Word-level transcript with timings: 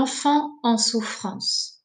L'enfant 0.00 0.58
en 0.62 0.78
souffrance. 0.78 1.84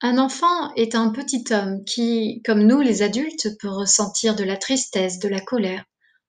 Un 0.00 0.16
enfant 0.16 0.72
est 0.76 0.94
un 0.94 1.10
petit 1.10 1.42
homme 1.50 1.82
qui, 1.84 2.40
comme 2.46 2.62
nous 2.62 2.80
les 2.80 3.02
adultes, 3.02 3.48
peut 3.58 3.68
ressentir 3.68 4.36
de 4.36 4.44
la 4.44 4.56
tristesse, 4.56 5.18
de 5.18 5.26
la 5.26 5.40
colère, 5.40 5.84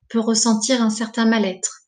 peut 0.10 0.20
ressentir 0.20 0.82
un 0.82 0.90
certain 0.90 1.26
mal-être. 1.26 1.84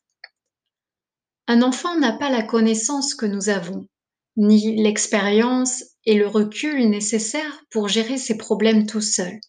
Un 1.48 1.60
enfant 1.60 1.98
n'a 1.98 2.12
pas 2.12 2.30
la 2.30 2.44
connaissance 2.44 3.16
que 3.16 3.26
nous 3.26 3.48
avons, 3.48 3.88
ni 4.36 4.80
l'expérience 4.80 5.82
et 6.04 6.14
le 6.14 6.28
recul 6.28 6.88
nécessaires 6.88 7.64
pour 7.72 7.88
gérer 7.88 8.16
ses 8.16 8.36
problèmes 8.36 8.86
tout 8.86 9.00
seul. 9.00 9.40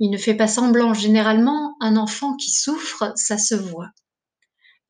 Il 0.00 0.10
ne 0.10 0.18
fait 0.18 0.34
pas 0.34 0.48
semblant. 0.48 0.92
Généralement, 0.92 1.76
un 1.78 1.96
enfant 1.96 2.34
qui 2.34 2.50
souffre, 2.50 3.12
ça 3.14 3.38
se 3.38 3.54
voit. 3.54 3.90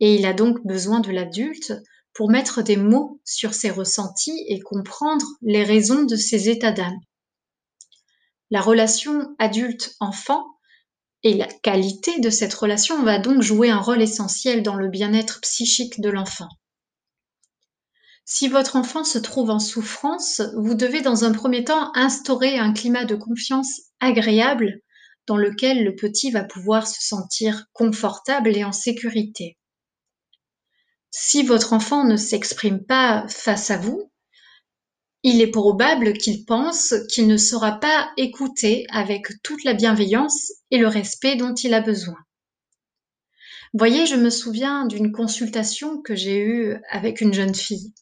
Et 0.01 0.15
il 0.15 0.25
a 0.25 0.33
donc 0.33 0.67
besoin 0.67 1.01
de 1.01 1.11
l'adulte 1.11 1.75
pour 2.21 2.31
mettre 2.31 2.61
des 2.61 2.77
mots 2.77 3.19
sur 3.25 3.55
ses 3.55 3.71
ressentis 3.71 4.45
et 4.47 4.61
comprendre 4.61 5.25
les 5.41 5.65
raisons 5.65 6.03
de 6.03 6.17
ses 6.17 6.51
états 6.51 6.71
d'âme. 6.71 7.01
La 8.51 8.61
relation 8.61 9.35
adulte-enfant 9.39 10.45
et 11.23 11.33
la 11.33 11.47
qualité 11.47 12.21
de 12.21 12.29
cette 12.29 12.53
relation 12.53 13.03
va 13.05 13.19
donc 13.19 13.41
jouer 13.41 13.71
un 13.71 13.81
rôle 13.81 14.03
essentiel 14.03 14.63
dans 14.63 14.75
le 14.75 14.89
bien-être 14.89 15.41
psychique 15.41 16.03
de 16.03 16.11
l'enfant. 16.11 16.49
Si 18.27 18.49
votre 18.49 18.77
enfant 18.77 19.03
se 19.03 19.17
trouve 19.17 19.49
en 19.49 19.59
souffrance, 19.59 20.43
vous 20.59 20.75
devez 20.75 21.01
dans 21.01 21.25
un 21.25 21.33
premier 21.33 21.65
temps 21.65 21.91
instaurer 21.95 22.59
un 22.59 22.75
climat 22.75 23.07
de 23.07 23.17
confiance 23.17 23.81
agréable 23.99 24.83
dans 25.27 25.39
lequel 25.39 25.85
le 25.85 25.97
petit 25.97 26.31
va 26.31 26.45
pouvoir 26.45 26.87
se 26.87 27.01
sentir 27.01 27.65
confortable 27.73 28.55
et 28.55 28.65
en 28.65 28.73
sécurité. 28.73 29.57
Si 31.11 31.43
votre 31.43 31.73
enfant 31.73 32.05
ne 32.05 32.17
s'exprime 32.17 32.85
pas 32.85 33.27
face 33.29 33.71
à 33.71 33.79
vous, 33.79 34.11
il 35.23 35.41
est 35.41 35.51
probable 35.51 36.15
qu'il 36.15 36.45
pense 36.47 36.95
qu'il 37.11 37.27
ne 37.27 37.37
sera 37.37 37.79
pas 37.79 38.11
écouté 38.17 38.87
avec 38.91 39.27
toute 39.43 39.65
la 39.65 39.75
bienveillance 39.75 40.53
et 40.71 40.79
le 40.79 40.89
respect 40.89 41.37
dont 41.37 41.55
il 41.55 41.75
a 41.75 41.81
besoin. 41.81 42.17
Voyez, 43.75 44.07
je 44.07 44.17
me 44.17 44.31
souviens 44.31 44.87
d'une 44.87 45.13
consultation 45.13 46.01
que 46.01 46.15
j'ai 46.15 46.41
eue 46.41 46.77
avec 46.91 47.21
une 47.21 47.35
jeune 47.35 47.55
fille. 47.55 47.93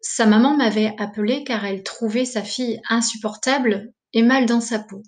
Sa 0.00 0.26
maman 0.26 0.56
m'avait 0.56 0.94
appelée 0.98 1.44
car 1.44 1.64
elle 1.64 1.82
trouvait 1.82 2.24
sa 2.24 2.42
fille 2.42 2.80
insupportable 2.88 3.92
et 4.12 4.22
mal 4.22 4.46
dans 4.46 4.60
sa 4.60 4.78
peau. 4.78 5.02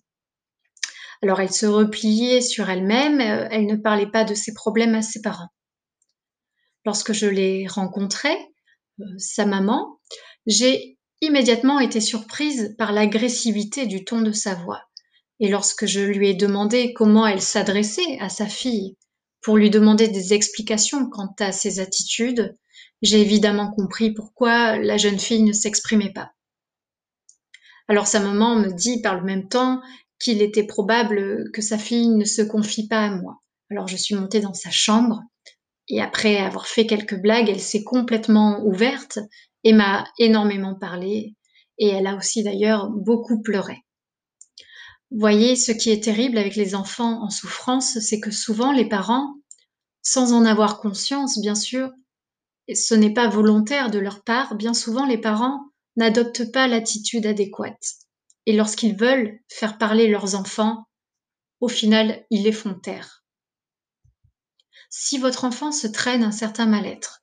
Alors 1.23 1.41
elle 1.41 1.53
se 1.53 1.67
repliait 1.67 2.41
sur 2.41 2.70
elle-même, 2.70 3.20
elle 3.20 3.67
ne 3.67 3.77
parlait 3.77 4.11
pas 4.11 4.25
de 4.25 4.34
ses 4.34 4.55
problèmes 4.55 4.95
à 4.95 5.03
ses 5.03 5.20
parents. 5.20 5.51
Lorsque 6.89 7.12
je 7.12 7.27
l'ai 7.27 7.67
rencontrée, 7.67 8.39
euh, 9.00 9.05
sa 9.19 9.44
maman, 9.44 10.00
j'ai 10.47 10.97
immédiatement 11.20 11.80
été 11.80 12.00
surprise 12.00 12.75
par 12.78 12.92
l'agressivité 12.92 13.84
du 13.84 14.06
ton 14.06 14.22
de 14.22 14.33
sa 14.33 14.55
voix. 14.55 14.80
Et 15.39 15.50
lorsque 15.50 15.84
je 15.84 16.00
lui 16.00 16.30
ai 16.30 16.34
demandé 16.34 16.95
comment 16.95 17.27
elle 17.27 17.42
s'adressait 17.42 18.19
à 18.20 18.30
sa 18.30 18.47
fille 18.47 18.97
pour 19.42 19.58
lui 19.58 19.69
demander 19.69 20.08
des 20.08 20.33
explications 20.33 21.11
quant 21.11 21.34
à 21.41 21.53
ses 21.53 21.78
attitudes, 21.78 22.56
j'ai 23.02 23.20
évidemment 23.20 23.70
compris 23.70 24.14
pourquoi 24.14 24.78
la 24.78 24.97
jeune 24.97 25.19
fille 25.19 25.42
ne 25.42 25.52
s'exprimait 25.52 26.14
pas. 26.14 26.30
Alors 27.86 28.06
sa 28.06 28.19
maman 28.19 28.56
me 28.56 28.73
dit 28.73 29.02
par 29.02 29.17
le 29.17 29.27
même 29.27 29.50
temps 29.50 29.83
qu'il 30.19 30.41
était 30.41 30.64
probable 30.64 31.50
que 31.52 31.61
sa 31.61 31.77
fille 31.77 32.08
ne 32.08 32.25
se 32.25 32.41
confie 32.41 32.89
pas 32.89 33.02
à 33.02 33.11
moi. 33.11 33.42
Alors 33.70 33.89
je 33.89 33.97
suis 33.98 34.14
montée 34.14 34.41
dans 34.41 34.55
sa 34.55 34.70
chambre 34.70 35.23
et 35.88 36.00
après 36.00 36.36
avoir 36.36 36.66
fait 36.66 36.86
quelques 36.86 37.20
blagues, 37.20 37.48
elle 37.48 37.60
s'est 37.60 37.84
complètement 37.84 38.62
ouverte 38.64 39.18
et 39.64 39.72
m'a 39.72 40.04
énormément 40.18 40.74
parlé. 40.74 41.34
Et 41.78 41.88
elle 41.88 42.06
a 42.06 42.16
aussi 42.16 42.42
d'ailleurs 42.42 42.90
beaucoup 42.90 43.40
pleuré. 43.40 43.84
Voyez, 45.10 45.56
ce 45.56 45.72
qui 45.72 45.90
est 45.90 46.02
terrible 46.02 46.36
avec 46.36 46.56
les 46.56 46.74
enfants 46.74 47.22
en 47.22 47.30
souffrance, 47.30 47.98
c'est 48.00 48.20
que 48.20 48.30
souvent 48.30 48.72
les 48.72 48.88
parents, 48.88 49.34
sans 50.02 50.32
en 50.32 50.44
avoir 50.44 50.80
conscience, 50.80 51.40
bien 51.40 51.54
sûr, 51.54 51.90
ce 52.72 52.94
n'est 52.94 53.14
pas 53.14 53.28
volontaire 53.28 53.90
de 53.90 53.98
leur 53.98 54.22
part, 54.22 54.55
bien 54.55 54.74
souvent 54.74 55.06
les 55.06 55.18
parents 55.18 55.60
n'adoptent 55.96 56.52
pas 56.52 56.68
l'attitude 56.68 57.26
adéquate. 57.26 57.82
Et 58.44 58.55
lorsqu'ils 58.55 58.96
veulent 58.96 59.40
faire 59.48 59.78
parler 59.78 60.08
leurs 60.08 60.34
enfants, 60.34 60.86
au 61.60 61.68
final, 61.68 62.24
ils 62.30 62.42
les 62.42 62.52
font 62.52 62.74
taire 62.74 63.24
si 64.88 65.18
votre 65.18 65.44
enfant 65.44 65.72
se 65.72 65.86
traîne 65.86 66.22
un 66.22 66.32
certain 66.32 66.66
mal-être. 66.66 67.22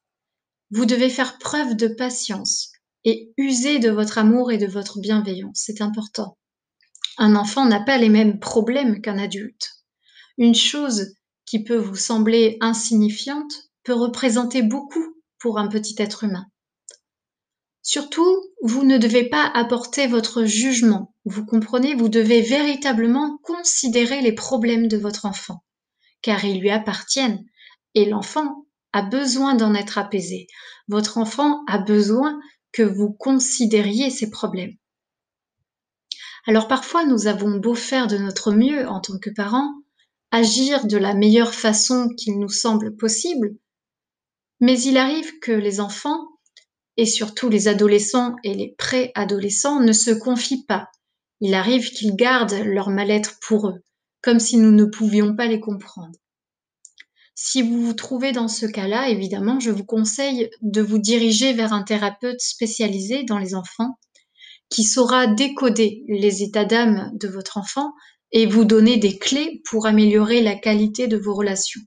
Vous 0.71 0.85
devez 0.85 1.09
faire 1.09 1.37
preuve 1.37 1.75
de 1.75 1.87
patience 1.87 2.71
et 3.03 3.33
user 3.37 3.79
de 3.79 3.89
votre 3.89 4.17
amour 4.17 4.51
et 4.51 4.57
de 4.57 4.67
votre 4.67 4.99
bienveillance. 4.99 5.61
C'est 5.65 5.81
important. 5.81 6.37
Un 7.17 7.35
enfant 7.35 7.65
n'a 7.65 7.79
pas 7.79 7.97
les 7.97 8.09
mêmes 8.09 8.39
problèmes 8.39 9.01
qu'un 9.01 9.17
adulte. 9.17 9.69
Une 10.37 10.55
chose 10.55 11.15
qui 11.45 11.63
peut 11.63 11.77
vous 11.77 11.95
sembler 11.95 12.57
insignifiante 12.61 13.69
peut 13.83 13.93
représenter 13.93 14.63
beaucoup 14.63 15.15
pour 15.39 15.59
un 15.59 15.67
petit 15.67 15.95
être 15.99 16.23
humain. 16.23 16.47
Surtout, 17.83 18.41
vous 18.63 18.83
ne 18.83 18.97
devez 18.97 19.29
pas 19.29 19.51
apporter 19.53 20.07
votre 20.07 20.43
jugement. 20.43 21.13
Vous 21.23 21.45
comprenez, 21.45 21.93
vous 21.93 22.09
devez 22.09 22.41
véritablement 22.41 23.37
considérer 23.43 24.21
les 24.21 24.33
problèmes 24.33 24.87
de 24.87 24.97
votre 24.97 25.25
enfant, 25.25 25.63
car 26.23 26.43
ils 26.43 26.59
lui 26.59 26.71
appartiennent 26.71 27.45
et 27.95 28.06
l'enfant 28.06 28.66
a 28.94 29.01
besoin 29.01 29.56
d'en 29.56 29.73
être 29.73 29.97
apaisé. 29.97 30.47
Votre 30.88 31.17
enfant 31.17 31.63
a 31.67 31.78
besoin 31.78 32.39
que 32.72 32.83
vous 32.83 33.11
considériez 33.11 34.09
ses 34.09 34.29
problèmes. 34.29 34.75
Alors 36.47 36.67
parfois 36.67 37.06
nous 37.06 37.28
avons 37.28 37.57
beau 37.57 37.73
faire 37.73 38.07
de 38.07 38.17
notre 38.17 38.51
mieux 38.51 38.88
en 38.88 39.00
tant 39.00 39.17
que 39.17 39.31
parents, 39.31 39.73
agir 40.31 40.85
de 40.85 40.97
la 40.97 41.13
meilleure 41.13 41.53
façon 41.53 42.09
qu'il 42.09 42.39
nous 42.39 42.50
semble 42.50 42.95
possible, 42.95 43.56
mais 44.59 44.79
il 44.81 44.97
arrive 44.97 45.39
que 45.39 45.51
les 45.51 45.79
enfants, 45.79 46.27
et 46.97 47.06
surtout 47.06 47.50
les 47.50 47.67
adolescents 47.67 48.35
et 48.44 48.53
les 48.53 48.75
pré-adolescents, 48.77 49.79
ne 49.79 49.91
se 49.91 50.12
confient 50.12 50.66
pas. 50.66 50.89
Il 51.41 51.53
arrive 51.53 51.89
qu'ils 51.91 52.16
gardent 52.16 52.63
leur 52.63 52.89
mal-être 52.89 53.39
pour 53.41 53.69
eux, 53.69 53.83
comme 54.22 54.39
si 54.39 54.57
nous 54.57 54.72
ne 54.72 54.85
pouvions 54.85 55.35
pas 55.35 55.47
les 55.47 55.59
comprendre. 55.59 56.17
Si 57.35 57.62
vous 57.62 57.85
vous 57.85 57.94
trouvez 57.94 58.31
dans 58.31 58.47
ce 58.47 58.66
cas-là, 58.66 59.09
évidemment, 59.09 59.59
je 59.59 59.69
vous 59.69 59.84
conseille 59.84 60.50
de 60.62 60.81
vous 60.81 61.00
diriger 61.00 61.51
vers 61.51 61.73
un 61.73 61.84
thérapeute 61.84 62.40
spécialisé 62.40 63.23
dans 63.23 63.38
les 63.38 63.56
enfants 63.56 64.00
qui 64.69 64.84
saura 64.84 65.28
décoder 65.28 66.03
les 66.07 66.44
états 66.44 66.63
d'âme 66.63 67.12
de 67.13 67.28
votre 67.28 67.57
enfant 67.57 67.91
et 68.31 68.45
vous 68.45 68.63
donner 68.63 68.97
des 68.97 69.18
clés 69.18 69.62
pour 69.66 69.85
améliorer 69.85 70.41
la 70.41 70.56
qualité 70.56 71.07
de 71.07 71.18
vos 71.18 71.35
relations. 71.35 71.81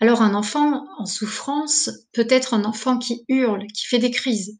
Alors 0.00 0.22
un 0.22 0.34
enfant 0.34 0.86
en 0.98 1.06
souffrance 1.06 1.90
peut 2.12 2.26
être 2.30 2.54
un 2.54 2.64
enfant 2.64 2.98
qui 2.98 3.24
hurle, 3.28 3.66
qui 3.68 3.86
fait 3.86 3.98
des 3.98 4.10
crises, 4.10 4.58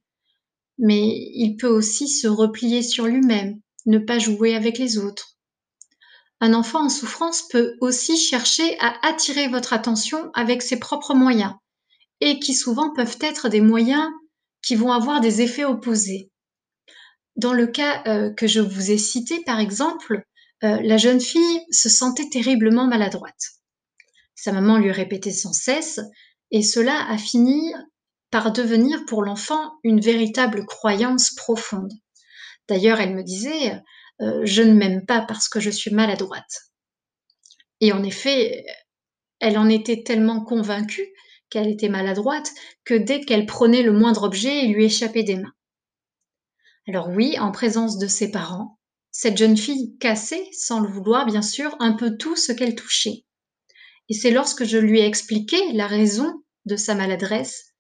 mais 0.78 1.02
il 1.34 1.56
peut 1.56 1.68
aussi 1.68 2.08
se 2.08 2.28
replier 2.28 2.82
sur 2.82 3.06
lui-même, 3.06 3.60
ne 3.86 3.98
pas 3.98 4.18
jouer 4.18 4.54
avec 4.54 4.78
les 4.78 4.98
autres, 4.98 5.33
un 6.40 6.54
enfant 6.54 6.84
en 6.84 6.88
souffrance 6.88 7.48
peut 7.48 7.76
aussi 7.80 8.16
chercher 8.16 8.78
à 8.80 8.94
attirer 9.06 9.48
votre 9.48 9.72
attention 9.72 10.30
avec 10.34 10.62
ses 10.62 10.78
propres 10.78 11.14
moyens, 11.14 11.54
et 12.20 12.38
qui 12.38 12.54
souvent 12.54 12.92
peuvent 12.92 13.18
être 13.20 13.48
des 13.48 13.60
moyens 13.60 14.08
qui 14.62 14.74
vont 14.74 14.92
avoir 14.92 15.20
des 15.20 15.42
effets 15.42 15.64
opposés. 15.64 16.30
Dans 17.36 17.52
le 17.52 17.66
cas 17.66 18.02
euh, 18.06 18.32
que 18.32 18.46
je 18.46 18.60
vous 18.60 18.90
ai 18.90 18.98
cité, 18.98 19.42
par 19.44 19.58
exemple, 19.60 20.24
euh, 20.62 20.80
la 20.82 20.96
jeune 20.96 21.20
fille 21.20 21.60
se 21.70 21.88
sentait 21.88 22.28
terriblement 22.28 22.86
maladroite. 22.86 23.54
Sa 24.34 24.52
maman 24.52 24.78
lui 24.78 24.90
répétait 24.90 25.32
sans 25.32 25.52
cesse, 25.52 26.00
et 26.50 26.62
cela 26.62 27.06
a 27.08 27.18
fini 27.18 27.72
par 28.30 28.52
devenir 28.52 29.04
pour 29.06 29.22
l'enfant 29.22 29.74
une 29.82 30.00
véritable 30.00 30.66
croyance 30.66 31.34
profonde. 31.34 31.92
D'ailleurs, 32.68 33.00
elle 33.00 33.14
me 33.14 33.22
disait, 33.22 33.80
euh, 34.20 34.42
je 34.44 34.62
ne 34.62 34.72
m'aime 34.72 35.04
pas 35.04 35.22
parce 35.22 35.48
que 35.48 35.60
je 35.60 35.70
suis 35.70 35.90
maladroite. 35.92 36.70
Et 37.80 37.92
en 37.92 38.02
effet, 38.02 38.64
elle 39.40 39.58
en 39.58 39.68
était 39.68 40.02
tellement 40.02 40.42
convaincue 40.42 41.06
qu'elle 41.50 41.68
était 41.68 41.88
maladroite 41.88 42.50
que 42.84 42.94
dès 42.94 43.20
qu'elle 43.20 43.46
prenait 43.46 43.82
le 43.82 43.92
moindre 43.92 44.24
objet, 44.24 44.64
il 44.64 44.74
lui 44.74 44.86
échappait 44.86 45.22
des 45.22 45.36
mains. 45.36 45.52
Alors 46.88 47.08
oui, 47.08 47.38
en 47.38 47.50
présence 47.50 47.98
de 47.98 48.06
ses 48.06 48.30
parents, 48.30 48.78
cette 49.10 49.36
jeune 49.36 49.56
fille 49.56 49.96
cassait, 49.98 50.48
sans 50.52 50.80
le 50.80 50.88
vouloir 50.88 51.26
bien 51.26 51.42
sûr, 51.42 51.76
un 51.78 51.92
peu 51.92 52.16
tout 52.16 52.36
ce 52.36 52.52
qu'elle 52.52 52.74
touchait. 52.74 53.24
Et 54.08 54.14
c'est 54.14 54.30
lorsque 54.30 54.64
je 54.64 54.78
lui 54.78 55.00
ai 55.00 55.06
expliqué 55.06 55.56
la 55.72 55.86
raison 55.86 56.42
de 56.66 56.76
sa 56.76 56.94
maladresse 56.94 57.74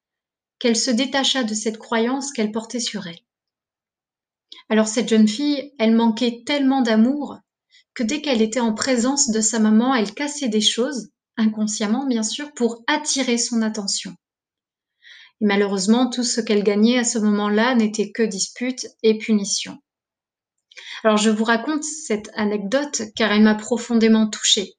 qu'elle 0.58 0.76
se 0.76 0.90
détacha 0.90 1.44
de 1.44 1.54
cette 1.54 1.78
croyance 1.78 2.32
qu'elle 2.32 2.52
portait 2.52 2.80
sur 2.80 3.06
elle. 3.06 3.18
Alors 4.68 4.88
cette 4.88 5.08
jeune 5.08 5.28
fille, 5.28 5.72
elle 5.78 5.94
manquait 5.94 6.42
tellement 6.46 6.82
d'amour 6.82 7.38
que 7.94 8.02
dès 8.02 8.20
qu'elle 8.20 8.42
était 8.42 8.60
en 8.60 8.74
présence 8.74 9.30
de 9.30 9.40
sa 9.40 9.58
maman, 9.58 9.94
elle 9.94 10.14
cassait 10.14 10.48
des 10.48 10.60
choses, 10.60 11.10
inconsciemment 11.36 12.06
bien 12.06 12.22
sûr, 12.22 12.52
pour 12.54 12.82
attirer 12.86 13.38
son 13.38 13.62
attention. 13.62 14.14
Et 15.40 15.46
malheureusement, 15.46 16.08
tout 16.08 16.24
ce 16.24 16.40
qu'elle 16.40 16.64
gagnait 16.64 16.98
à 16.98 17.04
ce 17.04 17.18
moment-là 17.18 17.74
n'était 17.74 18.10
que 18.10 18.22
disputes 18.22 18.86
et 19.02 19.18
punitions. 19.18 19.78
Alors 21.04 21.18
je 21.18 21.30
vous 21.30 21.44
raconte 21.44 21.84
cette 21.84 22.30
anecdote 22.34 23.02
car 23.14 23.30
elle 23.30 23.42
m'a 23.42 23.54
profondément 23.54 24.28
touchée. 24.28 24.74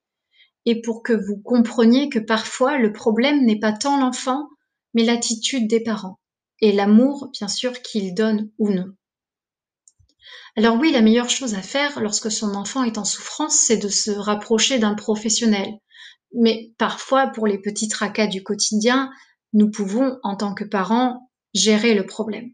Et 0.65 0.81
pour 0.81 1.03
que 1.03 1.13
vous 1.13 1.37
compreniez 1.37 2.09
que 2.09 2.19
parfois 2.19 2.77
le 2.77 2.91
problème 2.91 3.45
n'est 3.45 3.59
pas 3.59 3.71
tant 3.71 3.99
l'enfant, 3.99 4.49
mais 4.93 5.03
l'attitude 5.03 5.67
des 5.67 5.81
parents 5.81 6.19
et 6.61 6.71
l'amour, 6.71 7.29
bien 7.33 7.47
sûr, 7.47 7.81
qu'ils 7.81 8.13
donnent 8.13 8.49
ou 8.57 8.69
non. 8.69 8.93
Alors 10.55 10.77
oui, 10.77 10.91
la 10.91 11.01
meilleure 11.01 11.29
chose 11.29 11.55
à 11.55 11.61
faire 11.61 11.99
lorsque 11.99 12.31
son 12.31 12.55
enfant 12.55 12.83
est 12.83 12.97
en 12.97 13.05
souffrance, 13.05 13.55
c'est 13.55 13.77
de 13.77 13.89
se 13.89 14.11
rapprocher 14.11 14.79
d'un 14.79 14.95
professionnel. 14.95 15.73
Mais 16.33 16.73
parfois, 16.77 17.27
pour 17.27 17.47
les 17.47 17.57
petits 17.57 17.87
tracas 17.87 18.27
du 18.27 18.43
quotidien, 18.43 19.11
nous 19.53 19.69
pouvons, 19.69 20.17
en 20.23 20.35
tant 20.35 20.53
que 20.53 20.63
parents, 20.63 21.29
gérer 21.53 21.93
le 21.93 22.05
problème. 22.05 22.51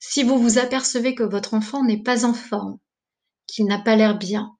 Si 0.00 0.22
vous 0.22 0.38
vous 0.38 0.58
apercevez 0.58 1.14
que 1.14 1.22
votre 1.22 1.54
enfant 1.54 1.84
n'est 1.84 2.02
pas 2.02 2.24
en 2.24 2.34
forme, 2.34 2.78
qu'il 3.46 3.66
n'a 3.66 3.78
pas 3.78 3.96
l'air 3.96 4.18
bien, 4.18 4.56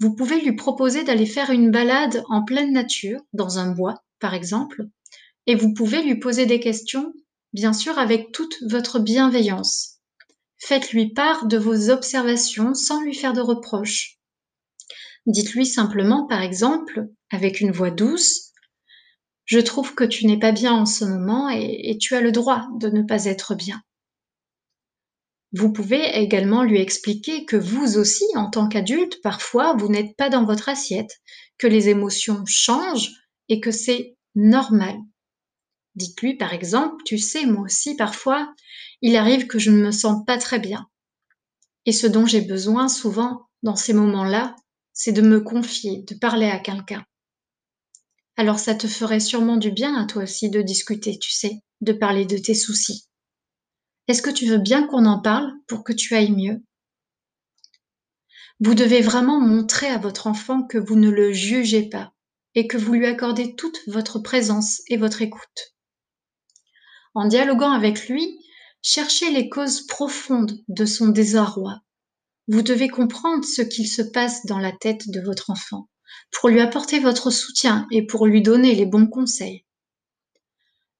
vous 0.00 0.14
pouvez 0.14 0.40
lui 0.40 0.54
proposer 0.54 1.04
d'aller 1.04 1.26
faire 1.26 1.50
une 1.50 1.70
balade 1.70 2.22
en 2.28 2.44
pleine 2.44 2.72
nature, 2.72 3.20
dans 3.32 3.58
un 3.58 3.72
bois 3.72 4.04
par 4.18 4.34
exemple, 4.34 4.84
et 5.46 5.54
vous 5.54 5.74
pouvez 5.74 6.02
lui 6.02 6.18
poser 6.18 6.46
des 6.46 6.60
questions, 6.60 7.12
bien 7.52 7.72
sûr 7.72 7.98
avec 7.98 8.32
toute 8.32 8.56
votre 8.68 8.98
bienveillance. 8.98 9.93
Faites-lui 10.66 11.12
part 11.12 11.44
de 11.44 11.58
vos 11.58 11.90
observations 11.90 12.72
sans 12.72 13.02
lui 13.02 13.14
faire 13.14 13.34
de 13.34 13.42
reproches. 13.42 14.18
Dites-lui 15.26 15.66
simplement, 15.66 16.26
par 16.26 16.40
exemple, 16.40 17.08
avec 17.30 17.60
une 17.60 17.70
voix 17.70 17.90
douce, 17.90 18.52
Je 19.44 19.58
trouve 19.58 19.94
que 19.94 20.04
tu 20.04 20.26
n'es 20.26 20.38
pas 20.38 20.52
bien 20.52 20.72
en 20.72 20.86
ce 20.86 21.04
moment 21.04 21.50
et, 21.50 21.98
tu 22.00 22.14
as 22.14 22.22
le 22.22 22.32
droit 22.32 22.66
de 22.78 22.88
ne 22.88 23.02
pas 23.02 23.26
être 23.26 23.54
bien. 23.54 23.82
Vous 25.52 25.70
pouvez 25.70 26.16
également 26.18 26.62
lui 26.62 26.80
expliquer 26.80 27.44
que 27.44 27.56
vous 27.56 27.98
aussi, 27.98 28.24
en 28.34 28.48
tant 28.48 28.66
qu'adulte, 28.66 29.20
parfois, 29.20 29.74
vous 29.74 29.88
n'êtes 29.88 30.16
pas 30.16 30.30
dans 30.30 30.46
votre 30.46 30.70
assiette, 30.70 31.20
que 31.58 31.66
les 31.66 31.90
émotions 31.90 32.42
changent 32.46 33.10
et 33.50 33.60
que 33.60 33.70
c'est 33.70 34.16
normal. 34.34 34.96
Dites-lui 35.94 36.36
par 36.36 36.52
exemple, 36.52 37.02
tu 37.04 37.18
sais, 37.18 37.46
moi 37.46 37.62
aussi, 37.64 37.96
parfois, 37.96 38.52
il 39.00 39.16
arrive 39.16 39.46
que 39.46 39.58
je 39.58 39.70
ne 39.70 39.84
me 39.84 39.90
sens 39.90 40.24
pas 40.26 40.38
très 40.38 40.58
bien. 40.58 40.88
Et 41.86 41.92
ce 41.92 42.06
dont 42.06 42.26
j'ai 42.26 42.40
besoin 42.40 42.88
souvent 42.88 43.48
dans 43.62 43.76
ces 43.76 43.92
moments-là, 43.92 44.56
c'est 44.92 45.12
de 45.12 45.22
me 45.22 45.40
confier, 45.40 46.02
de 46.02 46.14
parler 46.14 46.46
à 46.46 46.58
quelqu'un. 46.58 47.04
Alors 48.36 48.58
ça 48.58 48.74
te 48.74 48.86
ferait 48.86 49.20
sûrement 49.20 49.56
du 49.56 49.70
bien 49.70 49.94
à 49.96 50.06
toi 50.06 50.24
aussi 50.24 50.50
de 50.50 50.62
discuter, 50.62 51.18
tu 51.18 51.30
sais, 51.30 51.60
de 51.80 51.92
parler 51.92 52.24
de 52.24 52.38
tes 52.38 52.54
soucis. 52.54 53.06
Est-ce 54.08 54.22
que 54.22 54.30
tu 54.30 54.46
veux 54.46 54.58
bien 54.58 54.86
qu'on 54.86 55.06
en 55.06 55.20
parle 55.20 55.52
pour 55.66 55.84
que 55.84 55.92
tu 55.92 56.14
ailles 56.14 56.32
mieux? 56.32 56.62
Vous 58.60 58.74
devez 58.74 59.00
vraiment 59.00 59.40
montrer 59.40 59.88
à 59.88 59.98
votre 59.98 60.26
enfant 60.26 60.62
que 60.62 60.78
vous 60.78 60.96
ne 60.96 61.10
le 61.10 61.32
jugez 61.32 61.88
pas 61.88 62.12
et 62.54 62.66
que 62.66 62.76
vous 62.76 62.92
lui 62.92 63.06
accordez 63.06 63.54
toute 63.56 63.78
votre 63.86 64.18
présence 64.18 64.82
et 64.88 64.96
votre 64.96 65.22
écoute. 65.22 65.73
En 67.14 67.26
dialoguant 67.26 67.70
avec 67.70 68.08
lui, 68.08 68.38
cherchez 68.82 69.30
les 69.30 69.48
causes 69.48 69.86
profondes 69.86 70.58
de 70.68 70.84
son 70.84 71.08
désarroi. 71.08 71.80
Vous 72.48 72.62
devez 72.62 72.88
comprendre 72.88 73.44
ce 73.44 73.62
qu'il 73.62 73.88
se 73.88 74.02
passe 74.02 74.44
dans 74.46 74.58
la 74.58 74.72
tête 74.72 75.08
de 75.08 75.20
votre 75.20 75.50
enfant 75.50 75.88
pour 76.32 76.48
lui 76.48 76.60
apporter 76.60 76.98
votre 76.98 77.30
soutien 77.30 77.86
et 77.90 78.04
pour 78.04 78.26
lui 78.26 78.42
donner 78.42 78.74
les 78.74 78.86
bons 78.86 79.06
conseils. 79.06 79.64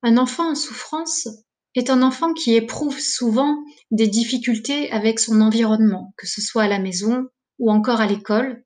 Un 0.02 0.16
enfant 0.16 0.50
en 0.50 0.54
souffrance 0.54 1.28
est 1.74 1.90
un 1.90 2.02
enfant 2.02 2.32
qui 2.32 2.54
éprouve 2.54 3.00
souvent 3.00 3.56
des 3.90 4.06
difficultés 4.06 4.90
avec 4.92 5.18
son 5.18 5.40
environnement, 5.40 6.14
que 6.16 6.26
ce 6.26 6.40
soit 6.40 6.64
à 6.64 6.68
la 6.68 6.78
maison 6.78 7.26
ou 7.58 7.70
encore 7.70 8.00
à 8.00 8.06
l'école. 8.06 8.64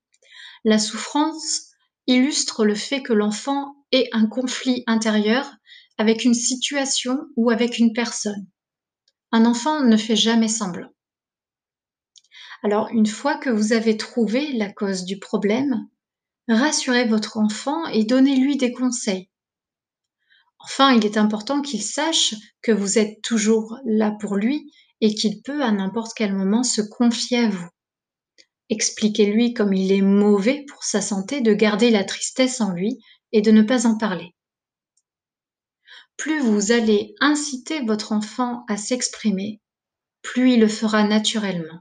La 0.63 0.77
souffrance 0.77 1.71
illustre 2.07 2.65
le 2.65 2.75
fait 2.75 3.01
que 3.01 3.13
l'enfant 3.13 3.75
ait 3.91 4.09
un 4.11 4.27
conflit 4.27 4.83
intérieur 4.85 5.51
avec 5.99 6.23
une 6.23 6.33
situation 6.33 7.19
ou 7.35 7.51
avec 7.51 7.77
une 7.77 7.91
personne. 7.91 8.47
Un 9.33 9.45
enfant 9.45 9.83
ne 9.83 9.97
fait 9.97 10.15
jamais 10.15 10.47
semblant. 10.47 10.89
Alors, 12.63 12.87
une 12.93 13.05
fois 13.05 13.37
que 13.37 13.49
vous 13.49 13.73
avez 13.73 13.97
trouvé 13.97 14.53
la 14.53 14.71
cause 14.71 15.03
du 15.03 15.19
problème, 15.19 15.87
rassurez 16.47 17.05
votre 17.05 17.37
enfant 17.37 17.85
et 17.87 18.05
donnez-lui 18.05 18.55
des 18.55 18.71
conseils. 18.71 19.29
Enfin, 20.59 20.93
il 20.93 21.05
est 21.05 21.17
important 21.17 21.61
qu'il 21.61 21.83
sache 21.83 22.33
que 22.61 22.71
vous 22.71 22.97
êtes 22.97 23.21
toujours 23.21 23.77
là 23.85 24.11
pour 24.21 24.37
lui 24.37 24.71
et 25.01 25.13
qu'il 25.13 25.41
peut 25.41 25.63
à 25.63 25.71
n'importe 25.71 26.13
quel 26.15 26.33
moment 26.33 26.63
se 26.63 26.81
confier 26.81 27.39
à 27.39 27.49
vous. 27.49 27.67
Expliquez-lui 28.69 29.53
comme 29.53 29.73
il 29.73 29.91
est 29.91 30.01
mauvais 30.01 30.63
pour 30.69 30.83
sa 30.83 31.01
santé 31.01 31.41
de 31.41 31.53
garder 31.53 31.89
la 31.91 32.05
tristesse 32.05 32.61
en 32.61 32.71
lui 32.71 32.99
et 33.33 33.41
de 33.41 33.51
ne 33.51 33.63
pas 33.63 33.85
en 33.85 33.97
parler. 33.97 34.33
Plus 36.19 36.41
vous 36.41 36.73
allez 36.73 37.15
inciter 37.21 37.79
votre 37.85 38.11
enfant 38.11 38.65
à 38.67 38.75
s'exprimer, 38.75 39.61
plus 40.21 40.51
il 40.51 40.59
le 40.59 40.67
fera 40.67 41.05
naturellement. 41.05 41.79